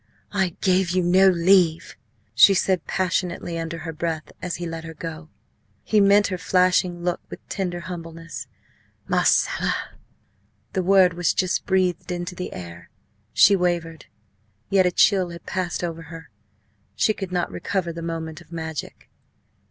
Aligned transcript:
"I 0.31 0.55
gave 0.61 0.89
you 0.89 1.03
no 1.03 1.29
leave!" 1.29 1.95
she 2.33 2.55
said 2.55 2.87
passionately, 2.87 3.59
under 3.59 3.77
her 3.77 3.93
breath, 3.93 4.31
as 4.41 4.55
he 4.55 4.65
let 4.65 4.83
her 4.83 4.95
go. 4.95 5.29
He 5.83 6.01
met 6.01 6.25
her 6.29 6.39
flashing 6.39 7.03
look 7.03 7.21
with 7.29 7.47
tender 7.49 7.81
humbleness. 7.81 8.47
"Marcella!" 9.07 9.75
The 10.73 10.81
word 10.81 11.13
was 11.13 11.35
just 11.35 11.67
breathed 11.67 12.11
into 12.11 12.33
the 12.33 12.51
air. 12.51 12.89
She 13.31 13.55
wavered 13.55 14.07
yet 14.71 14.87
a 14.87 14.91
chill 14.91 15.29
had 15.29 15.45
passed 15.45 15.83
over 15.83 16.01
her. 16.01 16.31
She 16.95 17.13
could 17.13 17.31
not 17.31 17.51
recover 17.51 17.93
the 17.93 18.01
moment 18.01 18.41
of 18.41 18.51
magic. 18.51 19.07